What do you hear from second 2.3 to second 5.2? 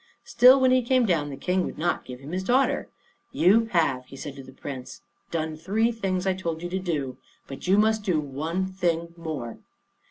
his daughter. "You have," he said to the Prince,